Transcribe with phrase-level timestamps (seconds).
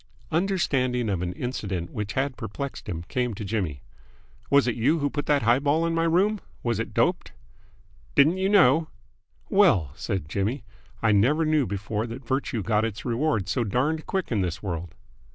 [0.31, 3.83] Understanding of an incident which had perplexed him came to Jimmy.
[4.49, 6.39] "Was it you who put that high ball in my room?
[6.63, 7.33] Was it doped?"
[8.15, 8.87] "Didn't you know?"
[9.51, 10.63] "Well," said Jimmy,
[11.03, 14.95] "I never knew before that virtue got its reward so darned quick in this world.